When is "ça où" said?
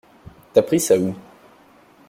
0.79-1.13